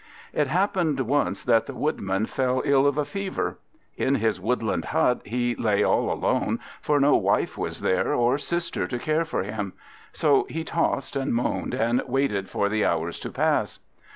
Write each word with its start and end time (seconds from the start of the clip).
It 0.33 0.47
happened 0.47 0.99
once 1.01 1.43
that 1.43 1.67
the 1.67 1.75
Woodman 1.75 2.25
fell 2.25 2.63
ill 2.65 2.87
of 2.87 2.97
a 2.97 3.05
fever. 3.05 3.59
In 3.95 4.15
his 4.15 4.41
woodland 4.41 4.85
hut 4.85 5.21
he 5.25 5.53
lay 5.53 5.83
all 5.83 6.11
alone, 6.11 6.59
for 6.81 6.99
no 6.99 7.15
wife 7.15 7.55
was 7.55 7.81
there, 7.81 8.11
or 8.11 8.39
sister 8.39 8.87
to 8.87 8.97
care 8.97 9.25
for 9.25 9.43
him. 9.43 9.73
So 10.11 10.47
he 10.49 10.63
tossed 10.63 11.15
and 11.15 11.35
moaned, 11.35 11.75
and 11.75 12.01
waited 12.07 12.49
for 12.49 12.67
the 12.67 12.83
hours 12.83 13.19
to 13.19 13.29
pass. 13.29 13.77